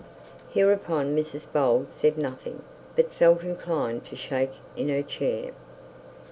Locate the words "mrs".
1.15-1.45